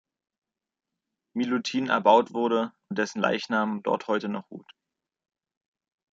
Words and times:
Milutin 1.35 1.89
erbaut 1.89 2.33
wurde, 2.33 2.71
und 2.89 2.97
dessen 2.97 3.21
Leichnam 3.21 3.83
dort 3.83 4.07
heute 4.07 4.29
noch 4.29 4.49
ruht. 4.49 4.71